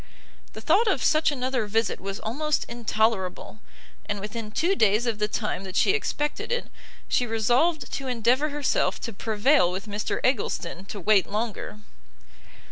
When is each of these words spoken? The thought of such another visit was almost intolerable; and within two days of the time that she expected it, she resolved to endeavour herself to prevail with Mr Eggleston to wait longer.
The 0.53 0.61
thought 0.61 0.87
of 0.87 1.03
such 1.03 1.29
another 1.31 1.67
visit 1.67 1.99
was 2.01 2.19
almost 2.19 2.65
intolerable; 2.67 3.59
and 4.07 4.19
within 4.19 4.49
two 4.49 4.73
days 4.75 5.05
of 5.05 5.19
the 5.19 5.27
time 5.27 5.63
that 5.63 5.75
she 5.75 5.91
expected 5.91 6.51
it, 6.51 6.71
she 7.07 7.27
resolved 7.27 7.91
to 7.93 8.07
endeavour 8.07 8.49
herself 8.49 8.99
to 9.01 9.13
prevail 9.13 9.71
with 9.71 9.85
Mr 9.85 10.19
Eggleston 10.23 10.85
to 10.85 10.99
wait 10.99 11.27
longer. 11.29 11.81